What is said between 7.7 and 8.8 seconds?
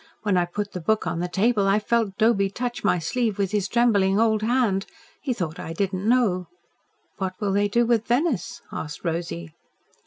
with Venice?"